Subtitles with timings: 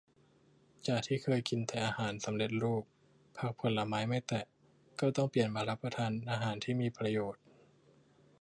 [0.87, 2.83] จากที่เคยกินแต่อาหารสำเร็จรูป
[3.37, 4.45] ผักผลไม้ไม่แตะ
[4.99, 7.43] ก็ต้องเปลี่ยนมารับประทานอาหารที่มีประโยชน์